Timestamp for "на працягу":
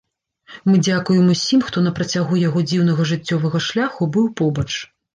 1.89-2.41